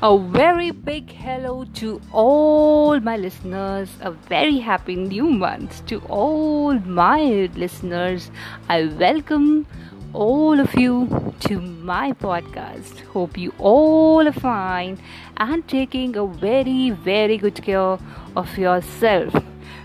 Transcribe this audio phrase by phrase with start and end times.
[0.00, 3.96] A very big hello to all my listeners.
[4.00, 8.30] A very happy new month to all my listeners.
[8.68, 9.66] I welcome
[10.12, 13.00] all of you to my podcast.
[13.06, 15.02] Hope you all are fine
[15.36, 17.98] and taking a very, very good care
[18.36, 19.34] of yourself.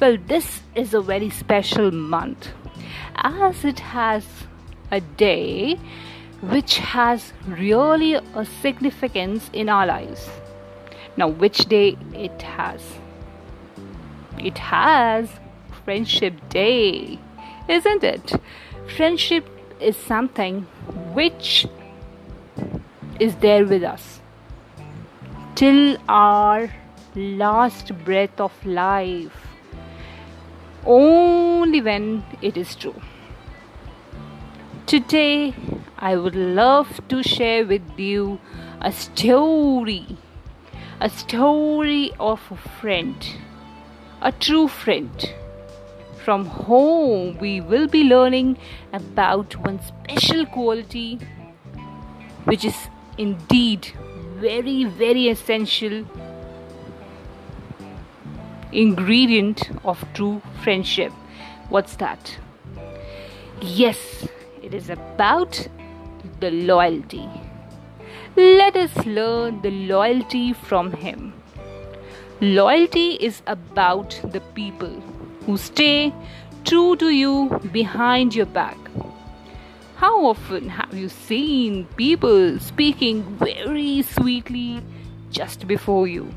[0.00, 2.50] Well, this is a very special month
[3.16, 4.24] as it has
[4.92, 5.80] a day
[6.40, 10.28] which has really a significance in our lives.
[11.16, 12.82] Now, which day it has?
[14.38, 15.30] It has
[15.84, 17.18] Friendship Day,
[17.68, 18.32] isn't it?
[18.96, 19.48] Friendship
[19.80, 20.62] is something
[21.14, 21.66] which
[23.18, 24.20] is there with us
[25.54, 26.70] till our
[27.14, 29.32] last breath of life,
[30.84, 33.00] only when it is true.
[34.86, 35.54] Today,
[35.98, 38.38] I would love to share with you
[38.82, 40.18] a story,
[41.00, 43.16] a story of a friend,
[44.20, 45.34] a true friend.
[46.22, 48.58] From whom we will be learning
[48.92, 51.20] about one special quality
[52.44, 53.86] which is indeed
[54.38, 56.04] very, very essential
[58.72, 61.12] ingredient of true friendship.
[61.68, 62.38] What's that?
[63.60, 64.28] Yes,
[64.62, 65.68] it is about
[66.40, 67.28] the loyalty.
[68.36, 71.32] Let us learn the loyalty from him.
[72.40, 75.00] Loyalty is about the people
[75.46, 76.12] who stay
[76.64, 78.76] true to you behind your back.
[79.96, 84.82] How often have you seen people speaking very sweetly
[85.30, 86.28] just before you?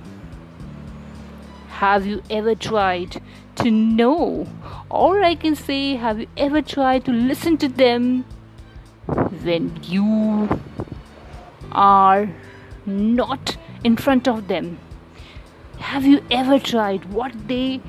[1.67, 3.21] Have you ever tried
[3.55, 4.47] to know,
[4.89, 8.23] or I can say, have you ever tried to listen to them
[9.49, 10.47] when you
[11.71, 12.29] are
[12.85, 14.77] not in front of them?
[15.79, 17.81] Have you ever tried what they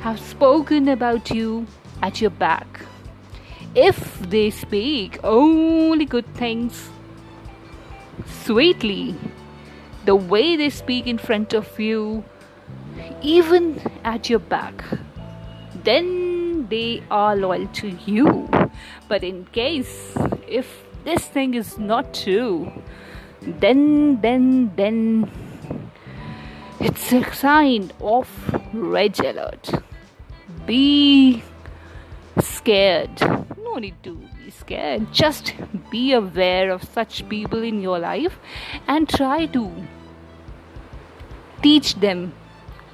[0.00, 1.66] have spoken about you
[2.02, 2.84] at your back?
[3.74, 6.90] If they speak only good things,
[8.44, 9.16] sweetly,
[10.04, 12.22] the way they speak in front of you,
[13.22, 14.84] even at your back,
[15.82, 18.48] then they are loyal to you.
[19.08, 20.16] But in case
[20.46, 22.70] if this thing is not true,
[23.40, 25.30] then then then
[26.80, 28.28] it's a sign of
[28.72, 29.70] red alert.
[30.66, 31.42] Be
[32.40, 33.20] scared.
[33.58, 34.14] No need to
[34.44, 35.12] be scared.
[35.12, 35.54] Just
[35.90, 38.38] be aware of such people in your life
[38.86, 39.70] and try to
[41.62, 42.32] teach them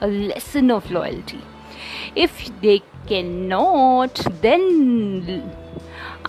[0.00, 1.40] a lesson of loyalty.
[2.14, 5.50] If they cannot, then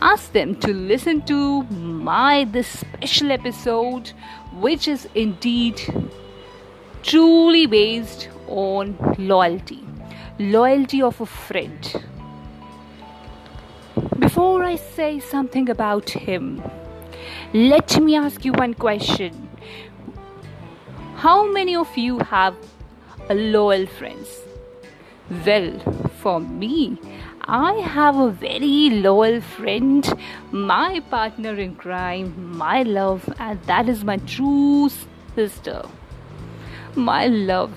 [0.01, 4.09] ask them to listen to my this special episode,
[4.53, 5.81] which is indeed
[7.03, 9.83] truly based on loyalty,
[10.39, 12.05] loyalty of a friend.
[14.17, 16.61] Before I say something about him,
[17.53, 19.49] let me ask you one question.
[21.15, 22.55] How many of you have
[23.29, 24.27] loyal friends?
[25.45, 25.79] Well,
[26.21, 26.99] for me,
[27.43, 30.07] I have a very loyal friend,
[30.51, 34.89] my partner in crime, my love, and that is my true
[35.35, 35.83] sister.
[36.95, 37.71] My love,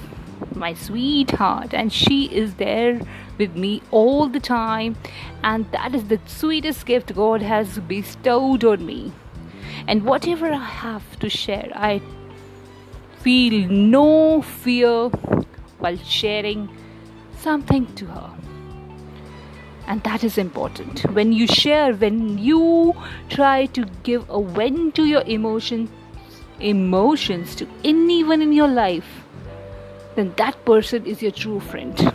[0.54, 3.00] my sweetheart, and she is there
[3.38, 4.96] with me all the time,
[5.42, 9.12] and that is the sweetest gift God has bestowed on me.
[9.86, 12.02] And whatever I have to share, I
[13.20, 15.08] feel no fear
[15.78, 16.68] while sharing
[17.38, 18.41] something to her.
[19.92, 21.00] And that is important.
[21.12, 22.94] When you share, when you
[23.28, 25.90] try to give a vent to your emotions,
[26.60, 29.04] emotions to anyone in your life,
[30.14, 32.10] then that person is your true friend.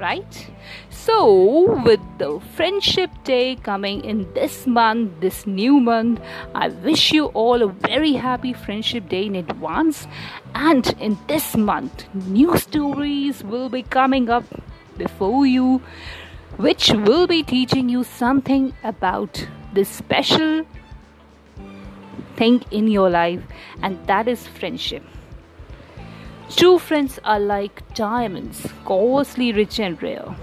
[0.00, 0.50] Right?
[0.90, 6.20] So, with the Friendship Day coming in this month, this new month,
[6.56, 10.08] I wish you all a very happy Friendship Day in advance.
[10.56, 14.44] And in this month, new stories will be coming up
[14.96, 15.80] before you,
[16.56, 20.64] which will be teaching you something about this special
[22.36, 23.42] thing in your life,
[23.82, 25.02] and that is friendship.
[26.56, 30.34] True friends are like diamonds, costly, rich, and rare.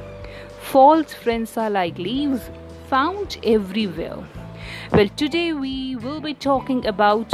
[0.62, 2.50] False friends are like leaves
[2.88, 4.18] found everywhere.
[4.92, 7.34] Well, today we will be talking about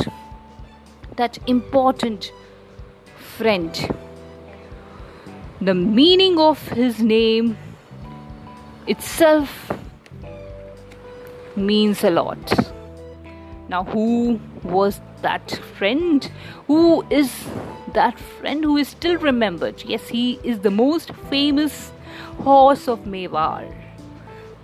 [1.16, 2.32] that important
[3.16, 3.96] friend.
[5.66, 7.58] The meaning of his name
[8.86, 9.72] itself
[11.56, 12.54] means a lot.
[13.68, 16.24] Now, who was that friend?
[16.68, 17.32] Who is
[17.96, 19.84] that friend who is still remembered?
[19.84, 21.92] Yes, he is the most famous
[22.44, 23.66] horse of Mewar.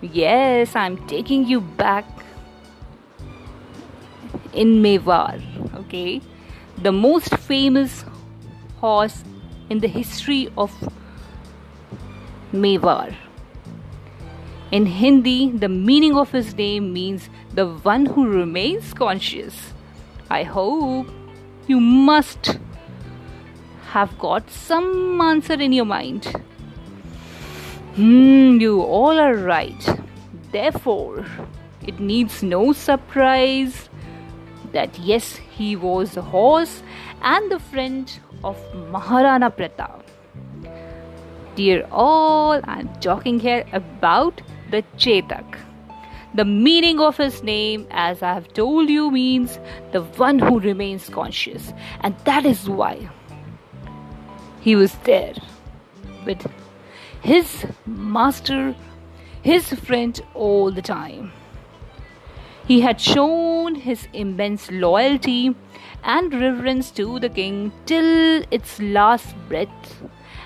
[0.02, 2.06] Yes, I'm taking you back
[4.54, 5.42] in Mewar.
[5.78, 6.22] Okay,
[6.78, 8.06] the most famous
[8.78, 9.24] horse
[9.72, 10.72] in the history of
[12.52, 13.16] Mewar.
[14.70, 19.74] In Hindi, the meaning of his name means the one who remains conscious.
[20.30, 21.08] I hope
[21.68, 22.60] you must
[23.94, 26.26] have got some answer in your mind.
[27.96, 29.90] Hmm, you all are right.
[30.52, 31.26] Therefore,
[31.88, 33.90] it needs no surprise
[34.74, 36.84] that yes, he was a horse
[37.22, 40.02] and the friend of Maharana Pratap.
[41.56, 44.42] Dear all, I'm talking here about
[44.72, 45.58] the Chetak.
[46.34, 49.60] The meaning of his name, as I have told you, means
[49.92, 53.10] the one who remains conscious, and that is why
[54.62, 55.34] he was there
[56.26, 56.50] with
[57.22, 58.74] his master,
[59.42, 61.34] his friend, all the time.
[62.66, 65.54] He had shown his immense loyalty
[66.04, 70.02] and reverence to the king till its last breath,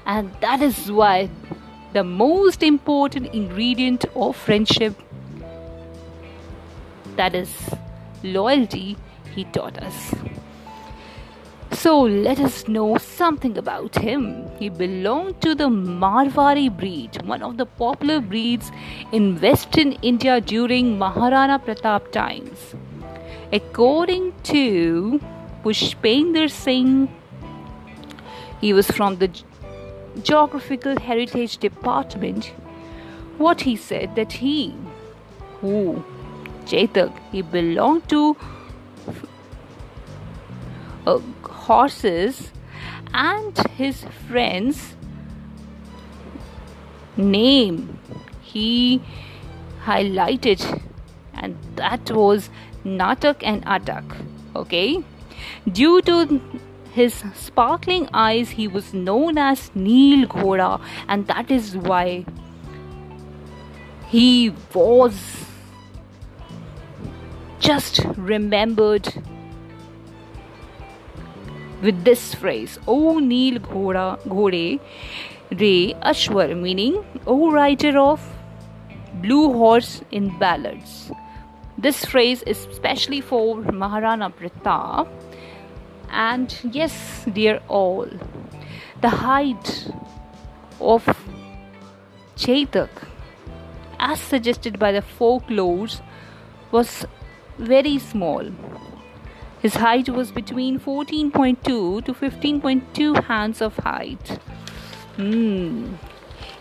[0.06, 1.30] and that is why
[1.94, 4.94] the most important ingredient of friendship
[7.16, 7.52] that is
[8.24, 8.98] loyalty
[9.34, 10.14] he taught us.
[11.72, 14.50] So let us know something about him.
[14.58, 18.72] He belonged to the marwari breed one of the popular breeds
[19.12, 22.76] in western india during maharana pratap times.
[23.52, 25.20] According to
[25.66, 26.96] pushpender singh.
[28.62, 29.30] He was from the
[30.24, 32.52] Geographical Heritage Department.
[33.38, 34.76] What he said that he,
[35.62, 36.04] who,
[36.66, 38.38] Chetak, he belonged to
[41.08, 42.52] uh, horses
[43.14, 44.96] and his friends
[47.18, 48.00] name
[48.42, 49.02] he
[49.84, 50.82] highlighted.
[51.34, 52.50] And that was
[52.86, 54.16] Natak and Atak
[54.56, 55.04] okay
[55.72, 56.42] due to
[56.94, 62.26] his sparkling eyes, he was known as Neel Ghoda, and that is why
[64.08, 65.46] he was
[67.60, 69.14] just remembered
[71.82, 74.80] with this phrase, O Neel Ghoda, Ghode
[75.52, 78.22] Re Ashwar, meaning O rider of
[79.22, 81.12] blue horse in ballads.
[81.78, 85.08] This phrase is specially for Maharana Pratap
[86.16, 88.08] and yes, dear all,
[89.02, 89.92] the height
[90.80, 91.04] of
[92.38, 92.90] Chetak,
[94.00, 96.02] as suggested by the folklores,
[96.72, 97.06] was
[97.58, 98.50] very small.
[99.62, 104.40] His height was between 14.2 to 15.2 hands of height.
[105.18, 105.96] Hmm.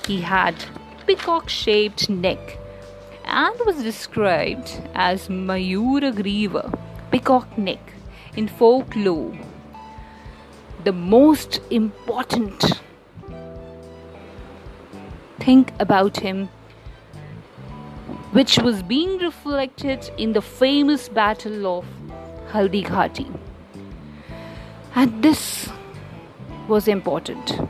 [0.07, 0.65] He had
[1.07, 2.59] peacock shaped neck
[3.25, 6.77] and was described as Mayura Griva,
[7.11, 7.95] peacock neck
[8.37, 9.33] in folklore,
[10.85, 12.81] the most important
[15.39, 16.49] thing about him,
[18.33, 21.85] which was being reflected in the famous battle of
[22.51, 23.33] Haldi Ghati.
[24.95, 25.69] And this
[26.69, 27.61] was important.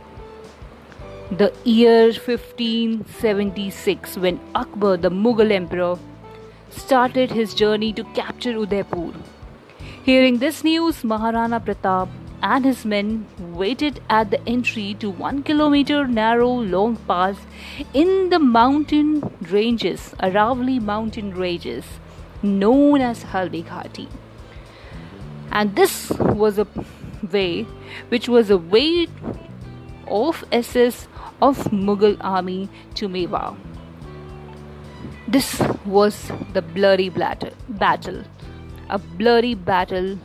[1.31, 5.99] The year 1576, when Akbar, the Mughal emperor,
[6.71, 9.13] started his journey to capture Udaipur
[10.05, 12.11] Hearing this news, Maharana Pratap
[12.43, 17.39] and his men waited at the entry to one kilometer narrow long pass
[17.95, 21.87] in the mountain ranges, Aravali mountain ranges,
[22.43, 24.07] known as Haldi Ghati.
[25.51, 26.67] And this was a
[27.33, 27.63] way
[28.11, 29.07] which was a way
[30.07, 31.09] of access
[31.41, 33.57] of Mughal army to Mewar.
[35.27, 38.25] This was the bloody battle
[38.89, 40.19] a bloody battle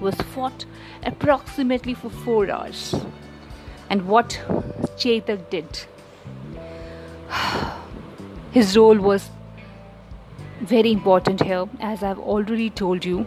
[0.00, 0.64] was fought
[1.02, 2.94] approximately for four hours.
[3.90, 4.40] And what
[4.96, 5.86] Chetak did,
[8.52, 9.30] his role was
[10.60, 13.26] very important here, as I've already told you.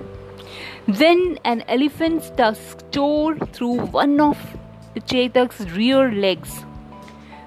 [0.86, 4.38] When an elephant's tusk tore through one of
[4.94, 6.62] the Chetak's rear legs,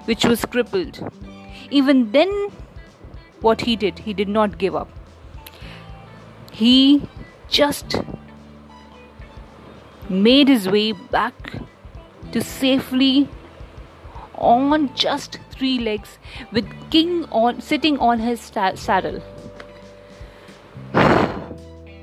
[0.05, 0.99] which was crippled,
[1.69, 2.31] even then,
[3.41, 4.89] what he did, he did not give up.
[6.51, 7.01] He
[7.51, 7.95] just
[10.09, 11.53] made his way back
[12.31, 13.27] to safely
[14.35, 16.17] on just three legs
[16.51, 19.21] with king on sitting on his saddle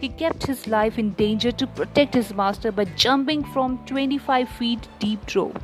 [0.01, 4.89] he kept his life in danger to protect his master by jumping from 25 feet
[5.01, 5.57] deep drove.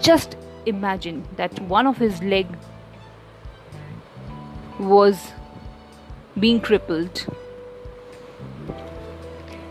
[0.00, 2.46] Just imagine that one of his leg
[4.78, 5.32] was
[6.38, 7.26] being crippled.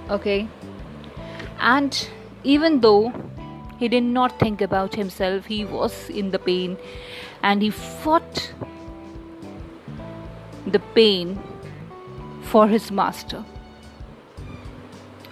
[0.10, 0.48] Okay,
[1.60, 2.08] and
[2.44, 3.14] even though
[3.80, 6.78] he did not think about himself, he was in the pain
[7.42, 8.54] and he fought
[10.66, 11.42] the pain
[12.42, 13.44] for his master.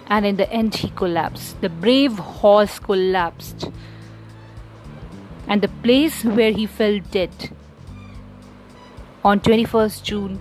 [0.06, 1.60] And in the end, he collapsed.
[1.60, 3.70] The brave horse collapsed.
[5.48, 7.50] And the place where he fell dead
[9.24, 10.40] on 21st June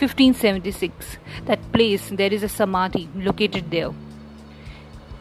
[0.00, 3.90] 1576, that place, there is a samadhi located there.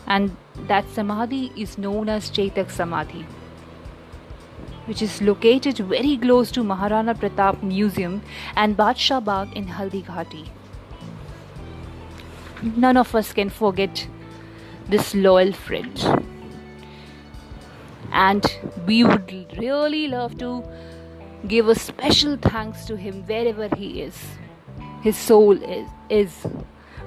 [0.08, 0.36] And
[0.68, 3.26] that samadhi is known as Chetak Samadhi
[4.90, 8.22] which is located very close to Maharana Pratap Museum
[8.56, 10.48] and Badshah Bagh in Haldighati.
[12.76, 14.08] None of us can forget
[14.88, 16.04] this loyal friend.
[18.12, 18.44] And
[18.88, 20.64] we would really love to
[21.48, 24.18] give a special thanks to him wherever he is.
[25.02, 25.58] His soul
[26.10, 26.46] is.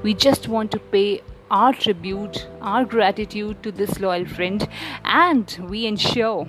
[0.03, 4.69] We just want to pay our tribute, our gratitude to this loyal friend,
[5.05, 6.49] and we ensure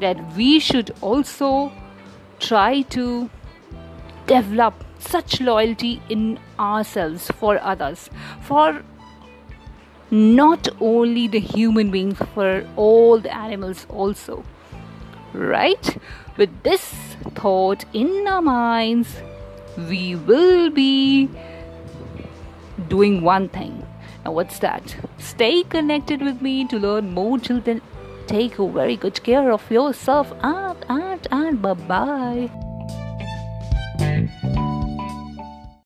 [0.00, 1.70] that we should also
[2.40, 3.30] try to
[4.26, 8.10] develop such loyalty in ourselves for others.
[8.40, 8.82] For
[10.10, 14.44] not only the human beings for all the animals also.
[15.32, 15.96] Right?
[16.36, 16.94] With this
[17.34, 19.16] thought in our minds
[19.76, 21.28] we will be
[22.88, 23.86] doing one thing.
[24.24, 24.96] Now what's that?
[25.18, 27.80] Stay connected with me to learn more then
[28.26, 30.32] take very good care of yourself.
[30.42, 32.61] And and and bye bye